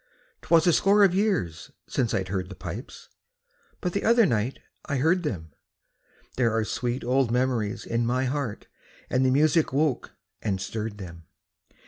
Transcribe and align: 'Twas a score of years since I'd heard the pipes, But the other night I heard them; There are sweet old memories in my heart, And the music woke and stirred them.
'Twas 0.41 0.65
a 0.65 0.73
score 0.73 1.03
of 1.03 1.13
years 1.13 1.69
since 1.87 2.11
I'd 2.11 2.29
heard 2.29 2.49
the 2.49 2.55
pipes, 2.55 3.07
But 3.81 3.93
the 3.93 4.03
other 4.03 4.25
night 4.25 4.57
I 4.87 4.97
heard 4.97 5.21
them; 5.21 5.53
There 6.37 6.51
are 6.57 6.65
sweet 6.65 7.03
old 7.03 7.29
memories 7.29 7.85
in 7.85 8.03
my 8.03 8.25
heart, 8.25 8.65
And 9.11 9.23
the 9.23 9.29
music 9.29 9.71
woke 9.71 10.13
and 10.41 10.59
stirred 10.59 10.97
them. 10.97 11.27